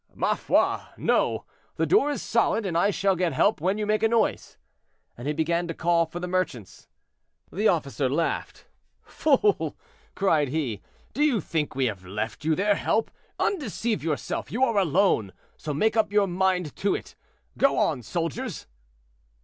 "Ma 0.15 0.33
foi! 0.33 0.79
no; 0.97 1.45
the 1.75 1.85
door 1.85 2.09
is 2.09 2.23
solid, 2.23 2.65
and 2.65 2.75
I 2.75 2.89
shall 2.89 3.15
get 3.15 3.33
help 3.33 3.61
when 3.61 3.77
you 3.77 3.85
make 3.85 4.01
a 4.01 4.07
noise." 4.07 4.57
And 5.15 5.27
he 5.27 5.33
began 5.35 5.67
to 5.67 5.75
call 5.75 6.07
for 6.07 6.19
the 6.19 6.27
merchants. 6.27 6.87
The 7.51 7.67
officer 7.67 8.09
laughed. 8.09 8.65
"Fool!" 9.03 9.77
cried 10.15 10.47
he. 10.49 10.81
"Do 11.13 11.23
you 11.23 11.39
think 11.39 11.75
we 11.75 11.85
have 11.85 12.03
left 12.03 12.43
you 12.43 12.55
their 12.55 12.73
help? 12.73 13.11
Undeceive 13.39 14.03
yourself; 14.03 14.51
you 14.51 14.63
are 14.63 14.79
alone, 14.79 15.33
so 15.55 15.71
make 15.71 15.95
up 15.95 16.11
your 16.11 16.25
mind 16.25 16.75
to 16.77 16.95
it. 16.95 17.13
Go 17.55 17.77
on, 17.77 18.01
soldiers." 18.01 18.65